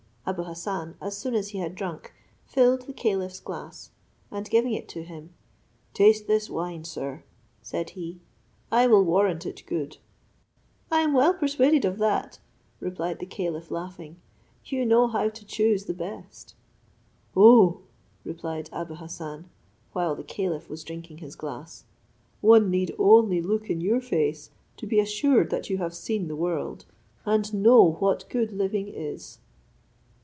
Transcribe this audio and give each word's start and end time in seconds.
Abou 0.23 0.43
Hassan, 0.43 0.95
as 1.01 1.17
soon 1.17 1.33
as 1.33 1.49
he 1.49 1.57
had 1.57 1.73
drunk, 1.75 2.13
filled 2.45 2.83
the 2.83 2.93
caliph's 2.93 3.39
glass, 3.41 3.89
and 4.29 4.49
giving 4.51 4.71
it 4.73 4.87
to 4.89 5.01
him, 5.03 5.33
"Taste 5.95 6.25
this 6.27 6.47
wine, 6.49 6.83
sir," 6.85 7.23
said 7.63 7.89
he, 7.89 8.21
"I 8.71 8.85
will 8.87 9.03
warrant 9.03 9.45
it 9.47 9.63
good." 9.65 9.97
"I 10.91 11.01
am 11.01 11.13
well 11.13 11.33
persuaded 11.33 11.83
of 11.85 11.97
that," 11.97 12.37
replied 12.79 13.17
the 13.19 13.25
caliph, 13.25 13.71
laughing, 13.71 14.17
"you 14.63 14.85
know 14.85 15.07
how 15.07 15.27
to 15.29 15.43
choose 15.45 15.85
the 15.85 15.93
best." 15.93 16.53
"O," 17.35 17.81
replied 18.23 18.69
Abou 18.71 18.93
Hassan, 18.93 19.49
while 19.91 20.15
the 20.15 20.23
caliph 20.23 20.69
was 20.69 20.83
drinking 20.83 21.17
his 21.17 21.35
glass, 21.35 21.83
"one 22.41 22.69
need 22.69 22.95
only 22.99 23.41
look 23.41 23.69
in 23.71 23.81
your 23.81 23.99
face 23.99 24.51
to 24.77 24.85
be 24.87 24.99
assured 24.99 25.49
that 25.49 25.69
you 25.71 25.79
have 25.79 25.95
seen 25.95 26.27
the 26.29 26.35
world, 26.37 26.85
and 27.25 27.51
know 27.55 27.93
what 27.97 28.29
good 28.29 28.53
living 28.53 28.87
is. 28.87 29.39